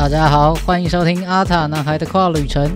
[0.00, 2.74] 大家好，欢迎收听阿塔男孩的跨旅程，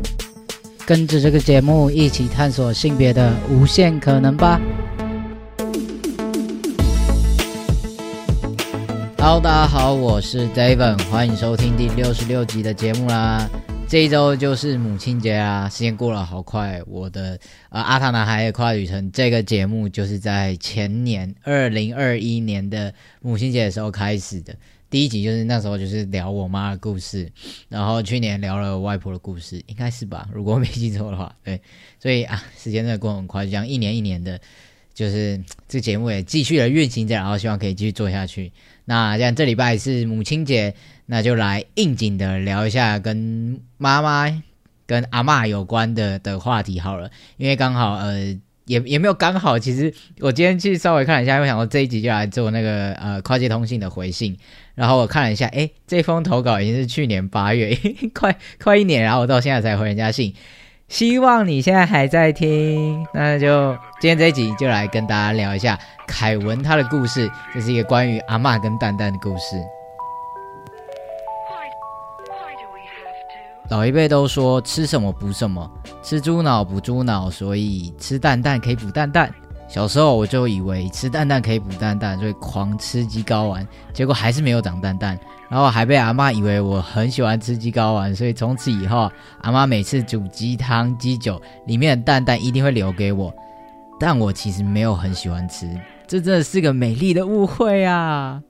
[0.84, 4.60] 跟着这个节目一起探索性别的无限可能吧。
[9.16, 13.48] Hello，大家好，我是 David，欢迎收听第六十六集的节目啦。
[13.88, 16.82] 这一周就是母亲节啊，时间过了好快。
[16.86, 17.38] 我的
[17.70, 24.54] 呃阿塔男孩的跨旅程这个节目就是在前年二零二一年的母亲节的时候开始的。
[24.94, 27.28] 第一集就是那时候就是聊我妈的故事，
[27.68, 30.24] 然后去年聊了外婆的故事，应该是吧？
[30.32, 31.60] 如果没记错的话，对。
[31.98, 34.40] 所以啊，时间真的过很快，就这样一年一年的，
[34.94, 38.52] 就是这节目也继续的运行着，然后希望可以继续做下去。
[38.84, 40.72] 那像这礼拜是母亲节，
[41.06, 44.42] 那就来应景的聊一下跟妈妈、
[44.86, 47.10] 跟阿妈有关的的话题好了。
[47.36, 54.36] 因为刚好呃，也也没有刚好，其实我今天去稍微看了一下，我想说这一集就来做那个呃跨界通信的回信。
[54.74, 57.78] 然后我看了一下，哎，这封投稿已经是去年八月，
[58.14, 60.34] 快快一年，然后我到现在才回人家信。
[60.88, 69.56] 希望你现在还在听，那就今天这一集就来跟大家聊一下凯文他的故事，这是一个关于阿妈跟蛋蛋的故事。
[73.70, 75.70] 老一辈都说吃什么补什么，
[76.02, 79.32] 吃猪脑补猪脑，所以吃蛋蛋可以补蛋蛋。
[79.66, 85.18] 小时候我就以为吃蛋蛋可以补蛋蛋，所以狂吃鸡睾丸，结果还是没有长蛋蛋。
[85.48, 93.32] 然后还被阿妈以为我很喜欢吃鸡睾丸，所以从此以后，阿妈每次煮鸡汤、鸡酒，里面的蛋蛋一定会留给我。
[93.98, 95.68] 但我其实没有很喜欢吃，
[96.06, 98.42] 这真的是个美丽的误会啊！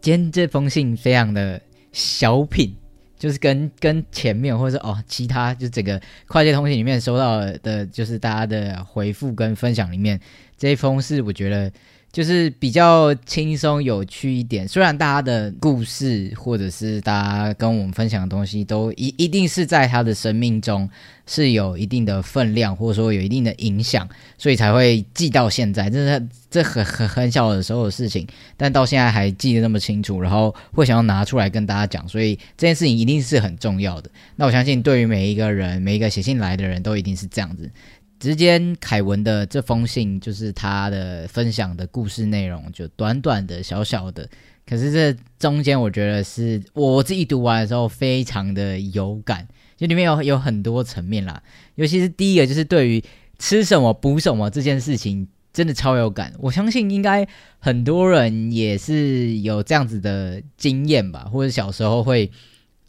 [0.00, 1.60] 今天这封信非常的
[1.92, 2.76] 小品，
[3.18, 10.20] 就是跟跟前面或者哦其他就整个快捷通信里面收到的，就是大家的回复跟分享里面，
[10.56, 11.72] 这一封是我觉得。
[12.16, 20.88] 就是比较轻松有趣一点，虽然大家的故事或者是大家跟我们分享的东西，都一一定是在他的生命中
[21.26, 25.90] 是有一定的分量，或者说有一定的影响，所以才会记到现在。
[25.90, 28.26] 这是这很很很小的时候的事情，
[28.56, 34.10] 但到现在还记得那么清楚，然后会想要拿出来跟大家讲，所以这件事情一定是很重要的。
[34.36, 37.70] 那我相信，对于每一个人，每一个写信来的人都一定是这样子。
[38.18, 44.28] 直接凯文的这封信就是他的分享的故事内容，就短短的小小的，
[44.66, 51.42] 可是这中间我觉得是我自己读完的时候非常的有感，就里面有有很多层面啦，
[51.74, 53.04] 尤其是第一个就是对于
[53.38, 56.32] 吃什么补什么这件事情，真的超有感。
[56.38, 57.26] 我相信应该
[57.58, 62.30] 很多人也是有这样子的经验吧，或者小时候会，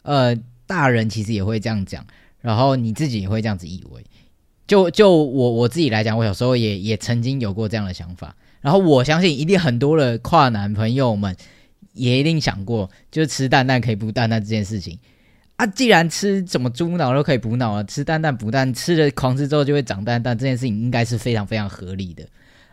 [0.02, 0.34] 呃，
[0.66, 2.06] 大人其实也会这样讲，
[2.40, 4.02] 然后你自己也会这样子以为。
[4.68, 11.34] 就就我我自己来讲，我小时候也也曾经有过这样的想法，然后我相信一定很多的跨男朋友们
[11.94, 14.98] 也一定想过，就是吃蛋蛋可以补蛋蛋这件事情
[15.56, 15.66] 啊。
[15.66, 22.22] 既然吃什么猪脑都可以补脑了，吃蛋蛋补蛋，吃了狂吃之后就会长蛋蛋，这件事情应该是非常非常合理的。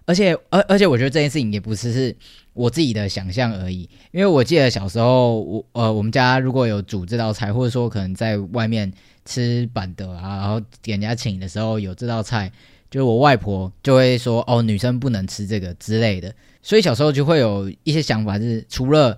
[0.06, 2.14] 而且而而且我觉得这件事情也不是是
[2.52, 8.92] 我自己的想象而已，因为我记得小时候我呃我们家如果有煮这道菜，或者说可能在外面。
[9.25, 12.52] 吃板的啊，然后给人家请的时候有这道菜，
[12.91, 19.18] 就是我外婆就会说哦，女生不能吃这个之类的，所以小时候就会有一些想法，是除了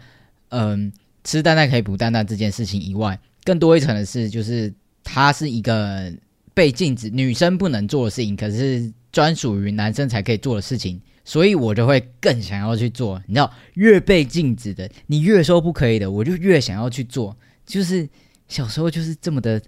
[0.49, 0.91] 嗯
[1.25, 4.73] 吃蛋蛋可以补蛋蛋这件事情以外，更多一层的是，就是
[5.03, 6.09] 它是一个
[6.53, 13.21] 被禁止女生不能做的事情，可是专属于男生才可以做的事情，所以我就会更想要去做。
[13.27, 17.35] 你知道，越被禁止的，你越说不可以的，我就越想要去做。
[17.65, 18.07] 就是
[18.47, 19.61] 小时候就是这么的。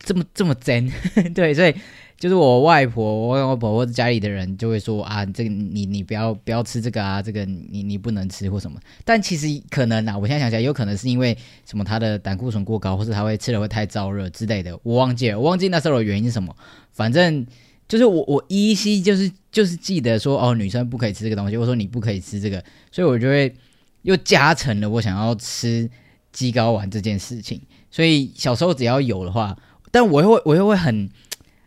[0.00, 0.90] 这么这么真，
[1.34, 1.74] 对，所以
[2.18, 8.80] 就是我外婆、我外婆或者家里的人就会说啊，这个你你不要不要吃这个啊，这个你你不能吃或什么。
[9.04, 14.78] 但其实可能啊，我现在想起来，有可能是因为什么他的胆固醇过高，或是他会吃了会太燥热之类的。
[14.82, 16.54] 我忘记了，我忘记那时候的原因是什么。
[16.92, 17.46] 反正
[17.86, 23.54] 就是我我依稀就是就是记得说哦，女生不可以吃这个东西，或者说你不可以吃这个，所以我就会
[24.02, 25.88] 又加成了我想要吃
[26.32, 27.60] 鸡睾丸这件事情。
[27.90, 29.56] 所以小时候只要有的话。
[29.90, 31.10] 但我又会，我又会很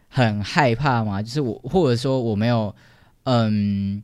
[0.07, 2.73] 很害怕嘛，就是我或者说我没有，
[3.23, 4.01] 嗯，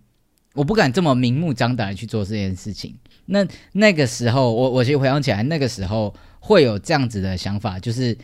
[0.53, 2.95] 我不敢这么明目张胆的去做这件事情。
[3.27, 8.17] 那那个时候，我我其实回想起来，那个时候会有这样子的想法，就是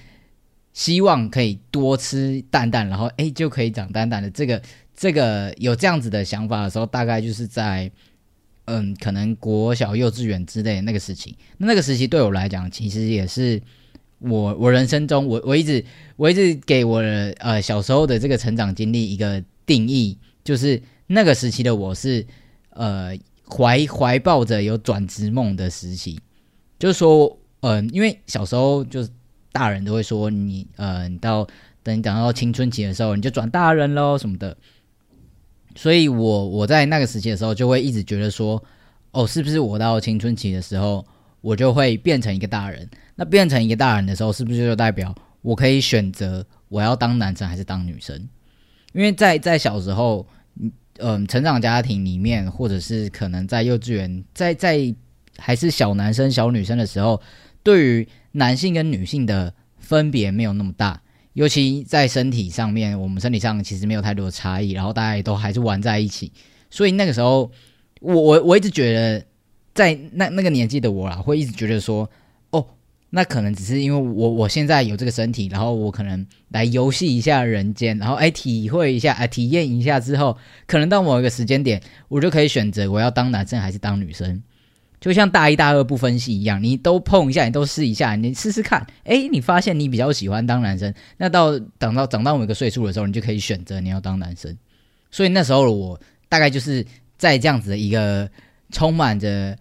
[0.74, 4.30] 希望可以多吃蛋蛋，然后哎就可以长蛋蛋的。
[4.32, 4.62] 这个
[4.96, 7.90] 这个有这样子的想法的时候，大概就是在
[8.66, 11.38] 嗯，可能国小、幼稚园之类那个时期。
[11.58, 13.62] 那那个时期对我来讲，其实也是。
[14.20, 15.84] 我我人生中，我我一直
[16.16, 22.26] 我一直给我的呃小时候的这个成长经历一个定义，就是那个时期的我是
[22.70, 23.16] 呃
[23.48, 26.20] 怀怀抱着有转职梦的时期，
[26.80, 29.10] 就是说嗯，因为小时候就是
[29.52, 31.48] 大人都会说你，呃，你到
[31.84, 34.56] 等你长到青春期的时候，你就转大人喽什么的。
[35.76, 38.64] 所以我我在那个时期的时候，就会一直觉得说，
[39.12, 41.06] 哦，是不是我到青春期的时候，
[41.46, 42.90] 我就会变成一个大人？
[43.16, 45.14] 那变成一个大人的时候，是不是就代表
[45.44, 48.28] 我可以选择我要当男生还是当女生？
[48.94, 50.26] 因为在在小时候，
[50.98, 54.96] 嗯，成长家庭里面，或者是可能在幼稚园，在在
[55.38, 57.22] 还是小男生小女生的时候，
[57.62, 61.00] 对于男性跟女性的分别没有那么大，
[61.34, 66.32] 尤其在身体上面，我们身体上其实没有太多的差异，然后大家也都还是玩在一起，
[66.72, 67.52] 所以那个时候，
[68.02, 69.24] 我我我一直觉得，
[69.76, 72.10] 在那那个年纪的我啦，会一直觉得说。
[72.50, 72.66] 哦
[73.12, 80.36] 那可能只是因为我我现在有这个身体，然后我可能来游戏一下人间，然后哎体会一下，哎体验一下之后，
[80.68, 84.44] 可能到某一个时间点，我就可以选择我要当男生还是当女生，
[85.00, 94.58] 就像大一大二不分析一样，你都碰一下，你都试一下，你试试看，哎，你发现你比较喜欢当男生，那到等到长到某一个岁数的时候，你就可以选择你要当男生。
[95.10, 95.98] 所以那时候我
[96.28, 96.86] 大概就是
[97.18, 98.30] 在这样子的一个
[98.76, 99.58] 充满着。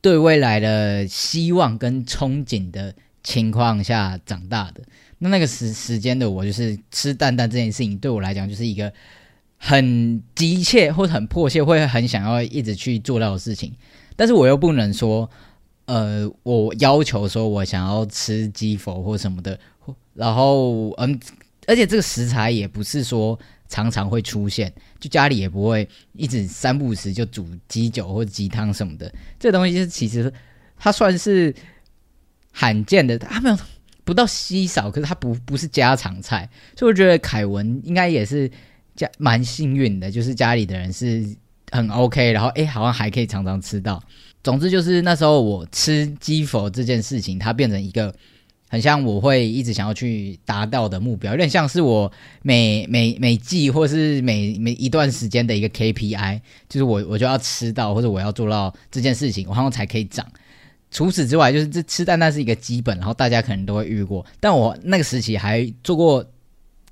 [0.00, 2.94] 对未来的希望跟憧憬的
[3.24, 4.80] 情况下长大的，
[5.18, 8.92] 那那个时时间的我，就是吃蛋蛋这件事情，对我来讲就是一个
[9.56, 13.74] 很急切或者很迫切，会很想要一直去做到的事情。
[14.14, 15.28] 但是我又不能说，
[15.86, 19.58] 呃，我要求说我想要吃鸡否或什么的，
[20.14, 21.18] 然后嗯，
[21.66, 23.36] 而且这个食材也不是说。
[23.68, 29.12] 常常会出现，就家里也不会一直三不五时就煮鸡酒或者鸡汤什么的。
[29.38, 30.32] 这东西是其实
[30.76, 31.54] 它算是
[32.50, 33.58] 罕见的，它没有
[34.04, 36.48] 不到稀少，可是它不不是家常菜。
[36.76, 38.50] 所以我觉得凯文应该也是
[38.96, 41.24] 家蛮幸运的，就是家里的人是
[41.70, 44.02] 很 OK，然后哎好像还可以常常吃到。
[44.42, 48.14] 总之就是那时候我吃鸡佛这件事情，它变成一个。
[48.68, 52.10] 很像我会一直想要去达到的目标，有点像是我
[52.42, 60.26] 每每每季或是每每一段时间的一个 KPI，就是我我就要吃到或者我要做到这件事情，我好像才可以长。
[60.90, 64.24] 除此之外，就是这吃蛋蛋是一个基本，然后大家可能都会遇过。
[64.38, 66.24] 但我那个时期还做过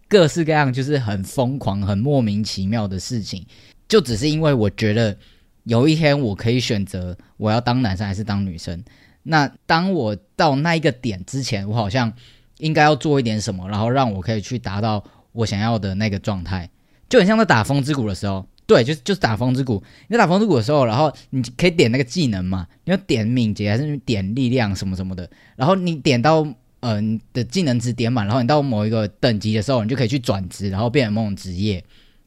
[0.09, 3.45] 各式各样，就是很疯狂、很莫名其妙的事情，
[3.89, 5.17] 就只是因为我觉得
[5.65, 8.83] 有一天我可以选择我要当男生还是当女生。
[9.29, 12.13] 那当我到那一个点之前，我好像
[12.59, 15.03] 应该要做一点什么，然后让我可以去达到
[15.33, 16.71] 我想要的那个状态，
[17.09, 19.83] 就很像在打风之谷的时候，对，就就是打风之谷。
[20.09, 26.47] 你在打风之谷的时候，然后你可以点那个技能嘛，你要点敏捷还是点力量什么什么的，然后你点到
[26.81, 31.85] 呃你的技能值点满，然后你到某一个等级的时候，你就可以去转职，然后变成某种职业，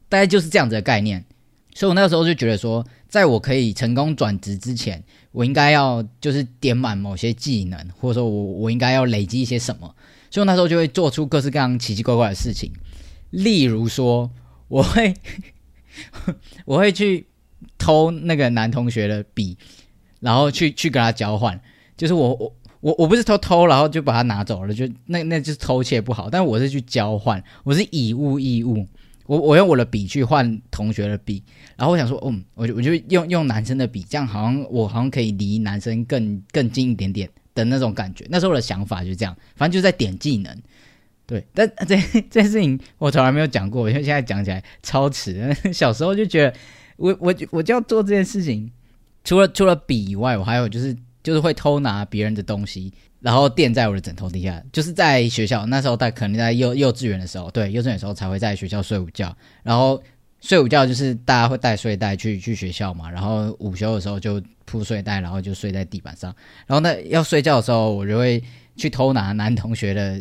[0.10, 1.24] 大概就是这样子的概念。
[1.74, 5.04] 所以我那个时候就觉得说，在我可以成功转职之前。
[5.32, 9.96] 我应该要就是点满某些技能，或者说我我应该要累积一些什么，
[10.32, 12.72] 所以那时候就会做出各式各样奇奇怪怪的事情。
[13.30, 14.32] 例如说，
[14.68, 15.14] 我会
[16.66, 17.28] 我会去
[17.78, 19.56] 偷那个男同学的笔，
[20.20, 21.62] 然后去去跟他交换。
[21.96, 26.28] 就是我我我我不是偷偷，然后就把他拿走了，就那那就是偷窃不好。
[26.28, 28.88] 但我是去交换，我是以物易物。
[29.30, 31.44] 我我用我的笔去换同学的笔，
[31.78, 38.26] 然后我想说，嗯，我就我就用用男生的笔，这样好像我好像可以离男生更更近一点点的那种感觉。
[38.28, 40.58] 那时候我的想法就是这样，反正就在点技能。
[41.28, 45.56] 对，但这这件事情我从来没有讲过，因为现在讲起来超迟。
[45.72, 46.54] 小时候就觉得，
[46.98, 48.72] 我我我就要做这件事情，
[49.24, 52.92] 除了除了笔以外，我还有就是就是会偷拿别人的东西。
[53.22, 59.36] 然后垫在我的枕头底下，就是在学校那时候，他可能在幼幼稚园的时候，对幼稚园的时候才会在学校睡午觉。
[59.62, 60.02] 然后
[60.40, 66.34] 睡午觉就是大家会带睡袋去去学校嘛，然后午休的时候就铺睡袋，然后就睡在地板上。
[66.66, 68.42] 然后那要睡觉的时候，我就会
[68.78, 70.18] 去偷拿男同学的，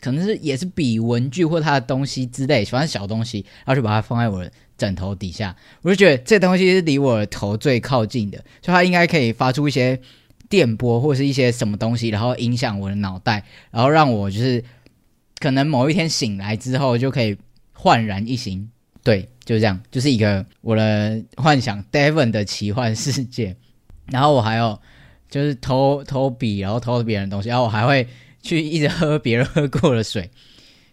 [0.00, 5.54] 可能是也是笔、文具或他的东西之类，反正小东西，然后就把它放在我的枕头底下。
[5.82, 10.00] 我就觉得这东西是离我的头最靠近的，所以它应该可以发出一些。
[10.48, 14.64] 电波或是一些什么东西，然后影响我的脑袋，然后让我就是
[15.38, 17.36] 可能某一天醒来之后就可以
[17.72, 18.70] 焕然一新。
[19.04, 23.56] 对，就是这样，就是一个我的幻想，Devon 的奇幻世界。
[24.06, 24.78] 然后我还有
[25.30, 28.06] 就是偷偷笔，然后偷别人东西，然后我还会
[28.42, 30.30] 去一直喝别人喝过的水。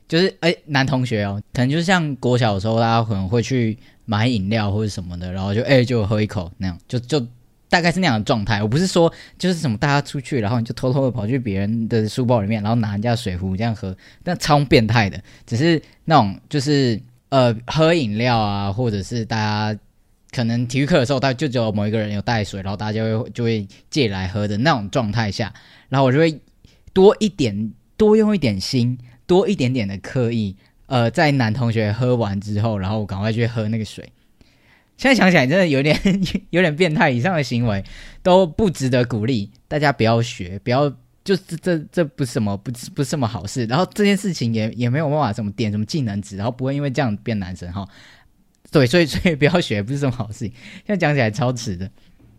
[0.08, 7.26] 就是哎，男同学哦，可能就是像国小的时候，大家可能会去买饮料或者什么的，然后就哎就喝一口那样，就就。
[7.68, 15.22] 大概是那样的状态，我不是说就是什么大家出去，然后你就偷偷的跑去别人的书包里面，然后拿人家水壶这样喝，那超变态的。
[15.46, 19.80] 只是那种就是呃喝饮料啊，或者是大家
[20.32, 25.54] 可能体育课的时候，他就只有某一个人有带水，然后大家就会就会借来喝的那种状态下，
[25.90, 26.40] 然后我就会
[26.94, 30.56] 多一点，多用一点心，多一点点的刻意，
[30.86, 34.08] 呃，在男同学喝完之后，然后赶快去喝那个水。
[34.98, 36.00] 现在想起来真的有点
[36.52, 37.84] 有点变态，以上的行为
[38.24, 40.90] 都不值得鼓励，大家不要学，不要
[41.24, 43.66] 就是这这不是什么不不是什么好事。
[43.66, 47.88] 然后这件事情也也没有办法什么点什么技能值，然后不会因为这样变男生哈。
[48.72, 50.40] 对，所以 所以不要学，不是什么好事。
[50.40, 51.90] 现在讲起来超迟的。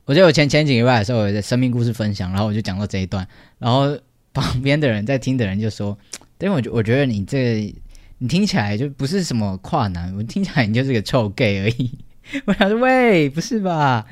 [0.04, 3.26] 我记得我前前几个礼拜的时候，我的生命故事分享，然后我就讲到这一段，
[3.58, 3.98] 然后
[4.32, 5.98] 旁边的人在听的人就说
[6.38, 7.74] ：“因为我觉我觉得你这
[8.18, 11.90] 你听起来就不是什么跨男，我听起来你就是个臭 gay 而已。”
[12.46, 14.04] 我想说：“喂，不是吧？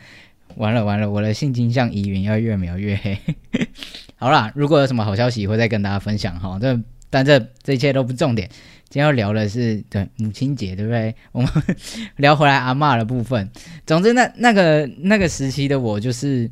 [0.56, 3.18] 完了完了，我的性倾向疑云要越描越黑。
[4.16, 6.59] ”好啦，如果有什么好消息，会再跟大家分享哈。
[6.61, 6.78] 这
[7.11, 8.49] 但这这一切都不重点。
[8.88, 11.14] 今天要聊的是对母亲节，对不对？
[11.33, 11.50] 我们
[12.16, 13.50] 聊回来阿妈的部分。
[13.85, 16.49] 总之，那那个那个时期的我，就是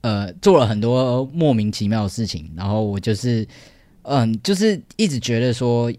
[0.00, 3.46] 呃做了很多莫名其妙的事情，然后我就是
[4.02, 5.92] 嗯，就是一直觉得说，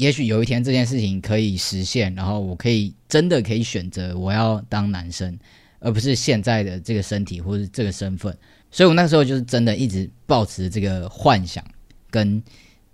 [0.00, 5.38] 也许有一天这件事情可以实现，然后我可以真的可以选择我要当男生，
[5.78, 8.36] 而不是现在的这个身体或者这个身份。
[8.70, 11.62] 所以我那时候就是真的一直抱持这个幻想
[12.10, 12.42] 跟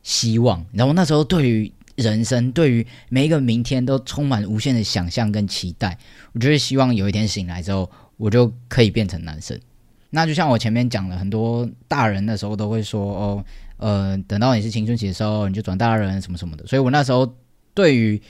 [0.03, 1.73] 希望，然后那时候对于。
[1.97, 5.97] 人生对于每一个明天都充满无限的想象跟期待，
[6.35, 9.59] 我就是希望有一天醒来之后，我就可以变成男生。
[10.11, 13.45] 那就像我前面讲了，很多大人那时候都会说：“哦，
[13.79, 17.35] 呃，等到你是青春期的时候，你就转大人什么什么的。”所以我那时候
[17.75, 18.21] 对于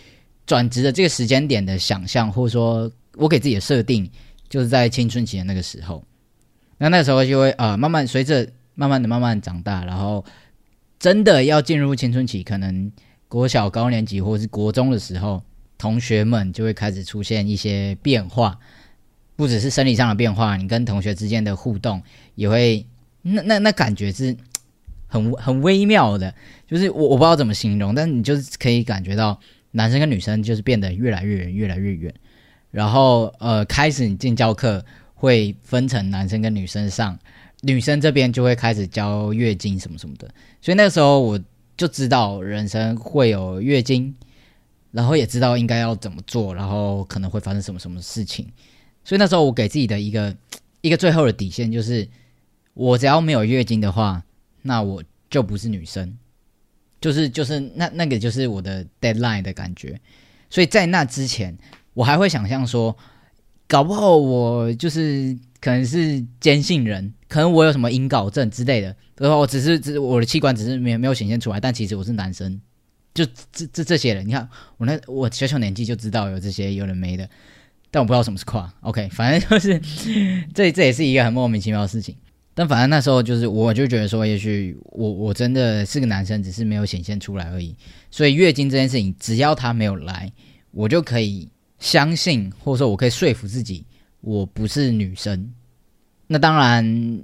[0.47, 4.11] 转职的这个时间点的想象，或者说我给自己的设定，
[4.49, 6.05] 就是在青春期的那个时候。
[6.79, 10.25] 那那时候就会呃，慢慢随着慢慢的慢慢长大，然后
[10.99, 12.91] 真的要进入青春期，可能。
[13.29, 15.43] 国小高年级或是国中的时候，
[15.77, 18.57] 同学们就会开始出现一些变化，
[19.35, 22.01] 不只是生理上的变化，你跟同学之间的互动
[22.37, 22.87] 也会，
[23.23, 24.35] 那那那感觉是
[25.07, 26.35] 很很微妙的，
[26.67, 29.39] 就是我我不知道怎么形容，但你就是可以感觉到
[29.73, 32.15] 男生跟女生就是变得越来越远，越来越远，
[32.71, 34.85] 然后呃，开始你进教课
[35.15, 37.19] 会分成男生跟女生上，
[37.63, 40.29] 女生这边就会开始教月经什么什么的，
[40.61, 41.41] 所以那时候我。
[41.79, 44.15] 就知道人生会有月经，
[44.93, 48.47] 然后也知道应该要怎么做，然后可能会发生什么什么事情。
[49.05, 50.35] 所以那时候我给自己的一个
[50.81, 52.09] 一个最后的底线就是，
[52.73, 54.25] 我只要没有月经的话，
[54.67, 56.17] 那我就不是女生，
[57.01, 59.99] 就是就是那那个就是我的 deadline 的感觉。
[60.51, 61.57] 所以在那之前，
[61.95, 62.97] 我还会想象说，
[63.67, 67.13] 搞不好我就是可能是坚信人。
[67.29, 72.61] 可能我有什么阴睾症之类的，然后我只是只我的器官只是没没有显现出来，但其实我是男生，
[73.13, 77.29] 就这这这些人，你看我那我小小年纪就知道有这些有人没的，
[77.91, 79.81] 但我不知道什么是跨，OK，反正就是
[80.55, 82.17] 这这也是一个很莫名其妙的事情，
[82.59, 87.77] 但反正那时候就是我就觉得说，也许我我真的是个男生，只是没有显现出来而已，
[88.11, 90.33] 所以月经这件事情，只要他没有来，
[90.71, 91.47] 我就可以
[91.79, 93.85] 相信，或者说我可以说服自己，
[94.23, 95.53] 我不是女生。
[96.27, 97.21] 那当然，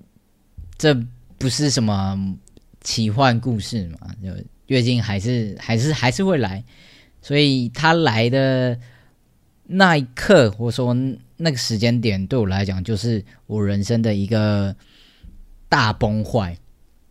[0.77, 0.95] 这
[1.39, 2.37] 不是什么
[2.83, 4.15] 奇幻故事嘛？
[4.23, 4.29] 就
[4.67, 6.63] 月经还是还是还是会来，
[7.23, 8.79] 所以他来的
[9.65, 10.95] 那一刻，或者说
[11.39, 14.77] 那个时间点，对我来讲，就是我人生的一个
[15.73, 16.55] 大崩坏，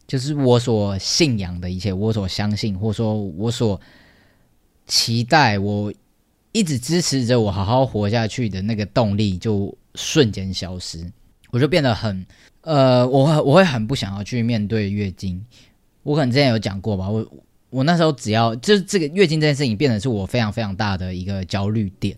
[0.05, 3.81] 就是我所信仰的一切，我所相信，或者说我所
[4.85, 5.91] 期待，我
[6.51, 11.11] 一直支持着我好好活下去的那个动力，就瞬间消失。
[11.49, 12.23] 我就变得很，
[12.61, 15.43] 呃，我我会很不想要去面对月经。
[16.03, 17.27] 我可能之前有讲过吧，我
[17.71, 22.15] 我那时候只要就是这个月经这件事情，变得是我非常非常大的一个焦虑点。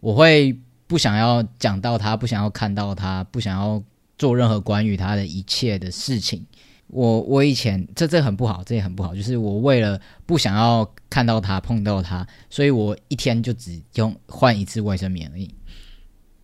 [0.00, 3.82] 我会不想要讲到他，不想要看到他，不想要
[4.18, 6.44] 做任何关于他的一切的事情。
[6.88, 15.52] 我我以前这这很不好，这也很不好，就是我为了不想要看到他碰到他，所以我一天就只用换一次卫生棉而已，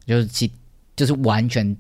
[0.07, 0.51] 就是其
[0.97, 1.77] 就是完全。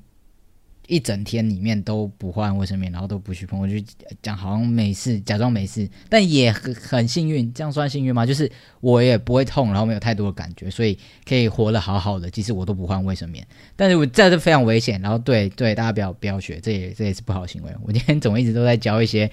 [0.90, 3.74] 一整天里面都不换卫生棉，然后都不去碰，我就
[4.20, 8.26] 讲好像没事，假装没事，但也很很幸运，这样算幸运吗？
[8.26, 12.28] 就是我也不会痛，然后没有太多的感觉，所以可以活得好好的。
[12.28, 15.00] 其实我都不换卫生棉，但是我这是非常危险。
[15.00, 17.70] 然后对对，大家不要不要学，这也这也是不好行为。
[17.84, 19.30] 我今天总一直都在教一些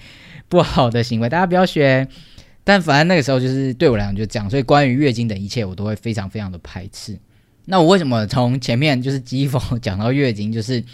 [0.48, 2.06] 不好的行为，大家不要学。
[2.62, 7.18] 但反正那个时候就是对我来讲就这样，所以关于月经的一切，我都会非常非常的排斥。
[7.64, 10.84] 那我为什么从前面就是讥讽讲到月经，就是？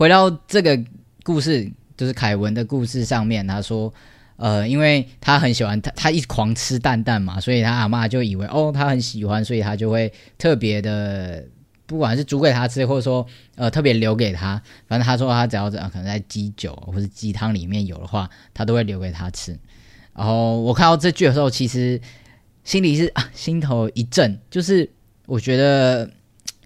[0.00, 0.82] 回到这个
[1.24, 3.92] 故事，就是凯文的故事上面，他说，
[4.36, 11.44] 呃，因为他很喜欢他，他一狂吃蛋蛋嘛，所以他阿妈就以为哦，他很喜欢，所以他就会特别的
[11.84, 13.26] 不管是煮给他吃，或者说
[13.56, 19.54] 呃特别留给他，反正他说他只要可能在鸡酒或者鸡汤里面有的话，他都会留给他吃。
[20.14, 22.00] 然后我看到这句的时候，其实
[22.64, 24.88] 心里是啊心头一震，就是
[25.26, 26.10] 我觉得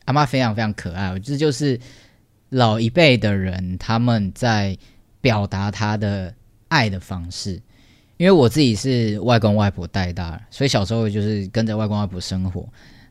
[0.05, 1.81] 阿妈非常非常可爱，这就是
[2.51, 4.77] 老一辈的人他们在
[5.21, 6.35] 表达他的
[6.69, 7.61] 爱的方式。
[8.17, 12.65] 因为我自己是外公外婆带大，所以小时候就是跟着外公外婆生活。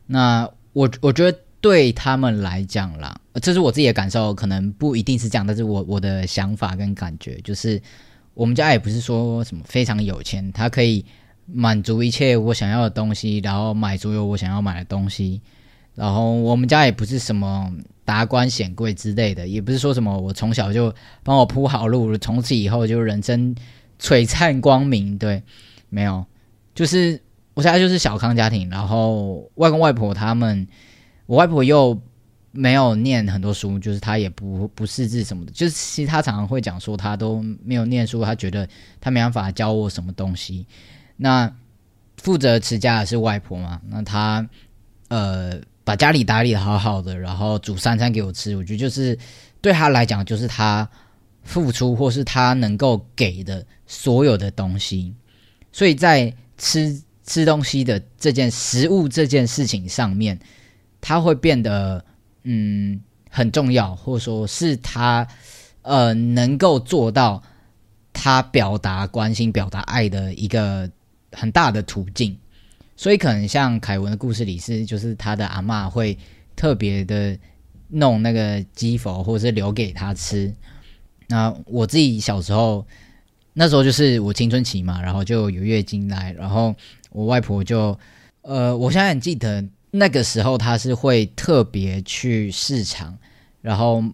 [0.06, 7.80] 那我我觉得对他们来讲啦，这是我自己的感受，可能不一定是这样，但是我我的想法跟感觉就是，
[8.32, 11.04] 我们家也不是说什么非常有钱，他可以
[11.44, 15.38] 满足一切我想要的东西，然后买所有我想要买的东西。
[15.94, 17.72] 然后我们家也不是什么
[18.04, 23.54] 达官显贵之类的，也不是说什么我从小就帮我铺好路，从此以后就人生。
[23.96, 25.40] 璀璨光明，对，
[25.88, 26.26] 没有，
[26.74, 27.18] 就是
[27.54, 30.66] 我家就是小康家庭，然后外公外婆他们，
[31.26, 31.98] 我外婆又
[32.50, 38.68] 没有念很多书，就是她也不不识字什么的，就是其实她常常会讲说她都没有念书，她觉得
[39.00, 40.66] 她没办法教我什么东西。
[41.16, 41.50] 那
[42.16, 44.46] 负责持家的是外婆嘛，那她
[45.08, 49.16] 呃把家里打理的好好的，然后煮三餐给我吃，我觉得就是
[49.60, 50.88] 对他来讲就是他。
[51.46, 55.12] 付出或是他能够给的所有的东西，
[55.70, 60.40] 所以在吃吃东西的这件食物这件事情上面，
[61.02, 62.02] 他会变得
[62.44, 62.98] 嗯
[63.28, 65.28] 很重要，或者说是他
[65.82, 67.42] 呃能够做到
[68.10, 70.90] 他表达关心、表达爱的一个
[71.32, 72.34] 很大的途径。
[72.96, 76.16] 所以可能像凯文的故事里是，就是他的阿妈会
[76.54, 77.36] 特别的
[77.88, 80.54] 弄那个鸡佛，或者是留给他吃。
[81.26, 82.86] 那我自己小时候，
[83.52, 86.74] 那时候就是我青春期嘛，然后就有月经来，然后
[87.10, 87.98] 我外婆就，
[88.42, 93.16] 呃，我现在很记得那个时候，她是会特别去市场，
[93.62, 94.04] 然后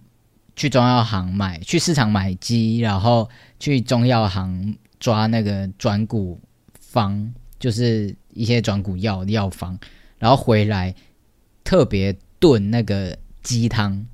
[0.57, 6.41] 去中药行买，去市场买鸡，然后去中药行抓那个转骨
[6.79, 9.79] 方，就是一些转骨药药方，
[10.19, 10.95] 然后回来
[11.65, 14.07] 特别炖那个鸡汤。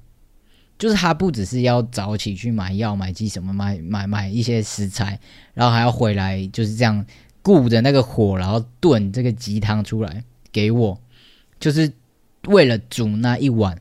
[0.78, 5.18] 就是他不只是要早起去买药、买鸡什么、买买买一些食材，
[5.54, 7.02] 然后还要回来就是这样
[7.40, 11.00] 顾着那个火，然后炖这个鸡汤出来给我，
[11.58, 11.90] 就是
[12.48, 13.80] 为了煮那一碗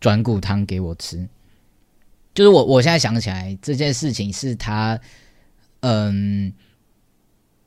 [0.00, 1.28] 转骨汤给我吃。
[2.34, 4.98] 就是我我现在想起来这件事情是他，
[5.82, 6.52] 嗯，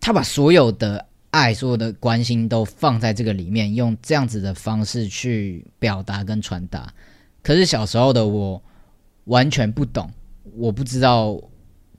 [0.02, 6.94] 他把所有的爱、所有的关心都放在这个里面，用这样子的方式去表达跟传达。
[7.42, 8.62] 可是小时候的我
[9.26, 10.12] 完全不懂，
[10.56, 11.42] 我不知道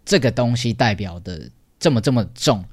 [0.04, 2.64] 这个东西代表的这么这么重。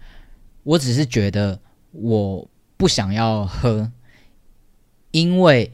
[0.63, 1.59] 我只是觉得
[1.91, 3.89] 我不想要喝，
[5.11, 5.71] 因为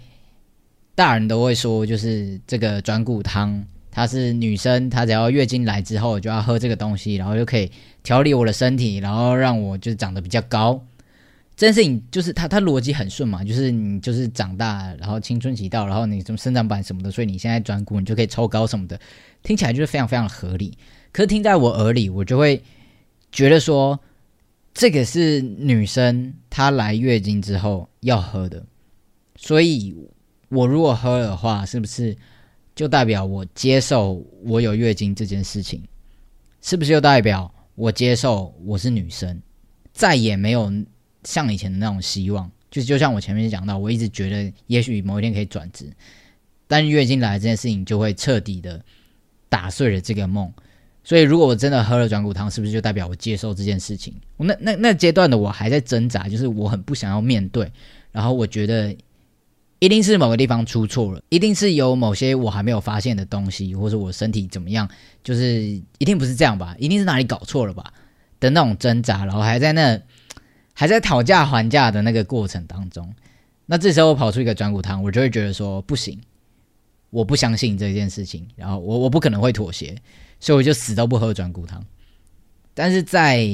[0.94, 7.72] 大人都会说，就是这个转骨汤，它是女生，她只要月经来之后就要喝这个东西，然后就可以
[8.04, 10.86] 调理我的身体，然后让我就是长得比较高。
[11.56, 19.00] 这件事情就是他，他逻辑很顺嘛，就是你就是长大，然后青春期到，然后你什么生长板什么的，所以你现在转骨，你就可以抽高什么的，
[19.42, 20.78] 听起来就是非常非常合理。
[21.14, 22.62] 可是听在我耳里，我就会
[23.32, 23.98] 觉得说，
[24.74, 28.66] 这个是女生她来月经之后要喝的，
[29.38, 29.96] 所以
[30.50, 32.18] 我如果喝的话，是不是
[32.76, 35.82] 就代表我接受我有月经这件事情？
[36.62, 39.42] 是不是就代表我接受我是女生，
[39.94, 40.72] 再也没有？
[41.28, 45.92] 像以前的那种希望，就就像我前面讲到，我一直觉得也许某一天可以转职，
[46.68, 48.80] 但月经来这件事情就会彻底的
[49.50, 50.54] 打碎了这个梦。
[51.04, 54.14] 所以，如果我真的喝了转骨汤，是不是就代表我接受这件事情？
[54.38, 57.72] 我那那那阶段的我还在挣扎，就是我很不想要面对，
[58.12, 58.96] 然后我觉得
[59.86, 64.90] 一定是某个地方出错了，一定是有某些我还没有发现的东西，或者我身体怎么样，
[65.24, 65.62] 就是
[66.00, 66.76] 一定不是这样吧？
[66.80, 67.94] 一定是哪里搞错了吧？
[68.40, 70.02] 的那种挣扎，然后还在那。
[70.78, 73.16] 还在讨价还价的那个过程当中，
[73.66, 76.20] 那这时候我跑出一个转骨汤，我就会觉得说不行，
[77.12, 79.96] 我不相信这件事情，然后我我不可能会妥协，
[80.38, 81.82] 所以我就死都不喝转骨汤。
[82.74, 83.48] 但是在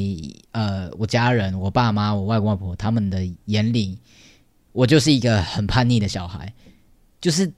[0.52, 4.00] 呃我家人、我爸妈、我外公外婆他们的眼里，
[4.72, 6.54] 我就是一个很叛逆的小孩，
[7.20, 7.52] 就是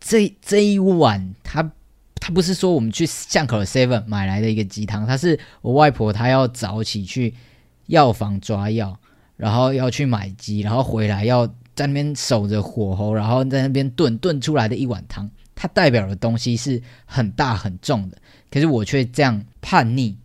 [0.00, 1.72] 这这一碗，他
[2.16, 7.34] 他不是说我们去巷口的 seven 买来的一个鸡汤，他是我外婆她要早起去
[7.86, 8.98] 药房抓药。
[9.36, 18.16] 然后要去买鸡，然后回来要在那边守着火候，然后在那边炖炖出来的一碗汤，它代表的东西是很大很重的。
[18.50, 20.16] 可是我却这样叛逆，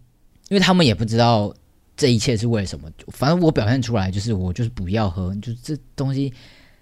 [0.48, 1.54] 因为他们也不知道
[2.02, 2.90] 这一切是为什么。
[3.10, 6.34] 反正我表现出来就是我就是不要喝，就这东西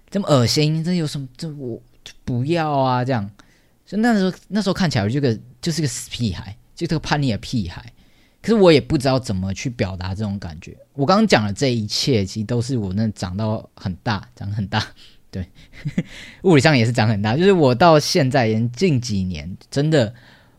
[0.10, 1.27] 这么恶心，这有什么？
[1.36, 3.29] 这我就不要啊，这样。
[3.86, 7.84] 所以那时候那时候看起来我就个就是个死屁孩，就这个叛逆的屁孩。
[8.41, 10.77] 可是我也不知道怎么去表达这种感觉。
[10.93, 14.82] 我刚刚讲的这一切，其实都是我那长到很大，长很大，
[15.29, 15.45] 对，
[16.43, 17.36] 物理上也是长很大。
[17.36, 20.13] 就是我到现在，连近几年，真的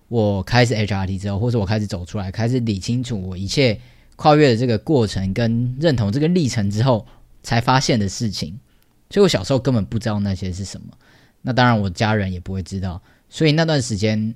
[0.09, 3.81] 我开始 HRT 之后，或者我开始走出来，开始理清楚我一切
[4.20, 7.06] 跨越的这个过程跟认同这个历程之后，
[7.42, 8.59] 才发现的事情。
[9.09, 10.88] 所以我小时候根本不知道那些是什么。
[11.40, 13.00] 那当然，我家人也不会知道。
[13.30, 14.35] 所以那段时间。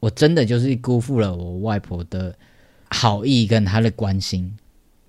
[0.00, 2.32] 我真的就是辜负了我外婆的
[2.88, 4.56] 好意跟她的关心，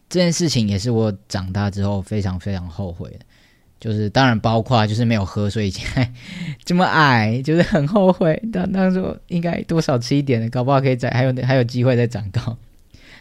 [0.10, 3.20] 这件事情也是我长大之后非常非常后悔的。
[3.80, 6.12] 就是当然包括就是没有喝，所以现在
[6.66, 8.42] 这么矮，就是很后悔。
[8.52, 12.58] 当当时应该多少吃一点的，搞不好可以再还有还有机会再长高。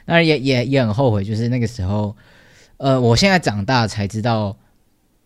[0.09, 2.17] 当然也也也很后悔，就是那个时候，
[2.79, 4.57] 呃，我现在长大才知道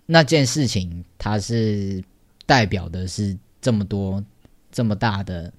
[0.07, 2.03] 那件事情，它是
[2.47, 4.25] 代表的是这么多
[4.73, 5.53] 这么大的。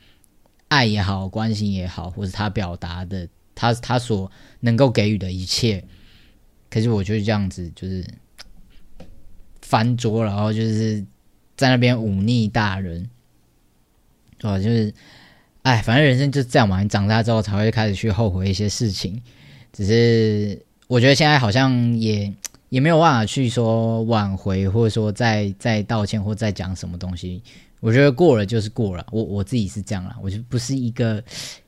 [0.68, 5.84] 爱也好，关心也好，或是他表达的，他他所能够给予的一切，
[6.68, 8.04] 可是我就是这样子，就是
[9.62, 11.06] 翻桌，然后就是
[11.56, 13.08] 在那边忤逆大人，
[14.42, 14.92] 哦，就是，
[15.64, 16.82] 哎，反正人生就这样嘛。
[16.82, 19.22] 你长大之后才会开始去后悔一些事情，
[19.74, 22.32] 只是我觉得现在好像也
[22.70, 27.42] 也没有办法去说挽回，或者说再再道歉或再讲什么东西。
[27.80, 31.22] 我觉得过了就是过了，我我自己是这样啦，我就不是一个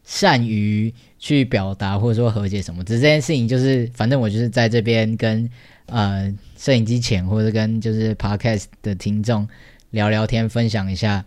[0.05, 5.49] 善于去表达或者说和解什么，只是这件事情就是，反正我就是在这边跟
[5.87, 9.45] 呃摄影机前或者跟就是 podcast 的听众
[9.89, 11.25] 聊聊天，分享一下，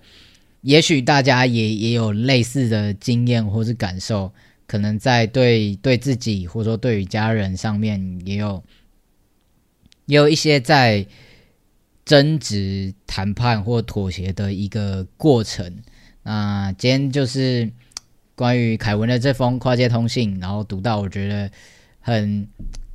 [0.61, 4.33] 也许大家也也有类似的经验或是感受，
[4.66, 8.62] 可能在对对自己或者说对于家人上面也有
[10.07, 11.07] 也有一些在。
[12.09, 15.83] 争执、谈判或妥协的一个过程。
[16.23, 17.71] 那今天就是
[18.35, 21.51] 关于凯文的这封跨界通信，然后读到我觉得
[22.01, 22.49] 很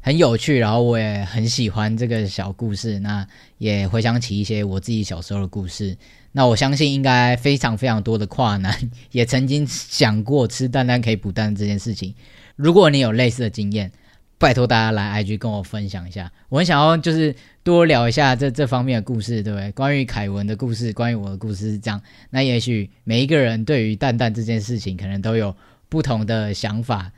[0.05, 2.99] 很有趣，然后我也很喜欢这个小故事。
[2.99, 3.25] 那
[3.57, 5.95] 也回想起一些我自己小时候的故事。
[6.33, 8.77] 那我相信应该非常非常多的跨男
[9.11, 12.13] 也曾经想过吃蛋蛋可以补蛋这件事情。
[12.57, 13.89] 如果你有类似的经验，
[14.37, 19.71] 拜托大家来 IG 跟我分享一下，我很想要就是多聊一下这这方面的故事，对不对？
[19.71, 22.01] 关于凯文的故事，关于我的故事是这样。
[22.29, 25.55] 那也许每一个人对于蛋蛋这件事情，可能都有
[25.87, 27.09] 不同的想法，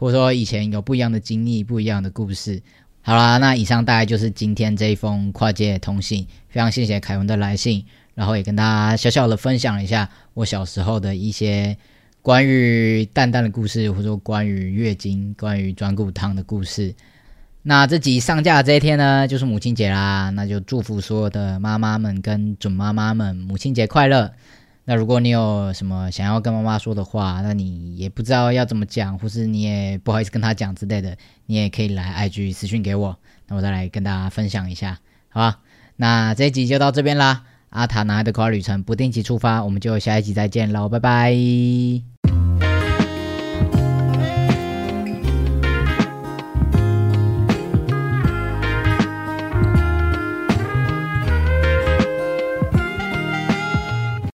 [0.00, 2.60] 或者说以前有不一样的经历、不一样的故事。
[3.02, 7.84] 好啦，那以上大概就是今天这一封跨界通信，非常谢谢凯文的来信，
[8.14, 11.76] 然后也跟大家小小的分享一下我小时候的一些。
[12.22, 16.94] 关于蛋蛋的故事，或者说关于月经、关于转骨汤的故事，
[17.62, 20.28] 那这集上架的这一天呢，就是母亲节啦。
[20.28, 24.30] 那就祝福所有的妈妈们跟准妈妈们母亲节快乐。
[24.90, 34.98] 那如果你有什么想要跟妈妈说的话，那你也不知道要怎么讲，或是你也不好意思跟她讲之类的，你也可以来 IG 私讯给我，那我再来跟大家分享一下，
[35.28, 35.60] 好吧？
[35.94, 37.44] 那这一集就到这边啦。
[37.68, 41.36] 阿塔男孩的跨旅程不定期出发，我们就下一集再见喽，拜拜。